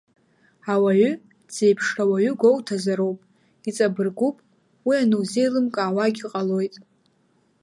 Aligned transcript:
Ауаҩы 0.73 1.11
дзеиԥшрауаҩу 1.47 2.35
гәоуҭозароуп, 2.41 3.19
иҵабыргуп 3.69 4.37
уи 4.87 4.95
анузеилымкаауагьы 5.03 6.25
ҟалоит… 6.31 6.75